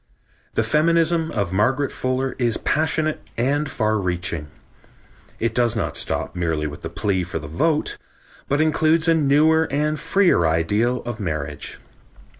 [0.55, 4.47] The feminism of Margaret Fuller is passionate and far reaching.
[5.39, 7.99] It does not stop merely with the plea for the vote,
[8.49, 11.77] but includes a newer and freer ideal of marriage.